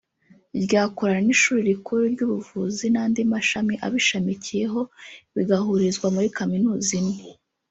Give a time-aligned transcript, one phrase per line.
[0.63, 4.81] ryakorana n’Ishuri Rikuru ry’Ubuvuzi n’andi mashami abishamikiyeho
[5.35, 7.19] bigahurizwa muri Kaminuza imwe